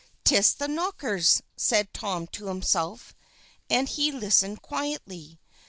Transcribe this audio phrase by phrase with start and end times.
[0.23, 3.13] "'Tis the Knockers!" said Tom to himself,
[3.69, 5.39] and he listened quietly.